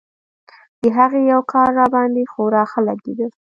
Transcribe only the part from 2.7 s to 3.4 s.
ښه لګېده.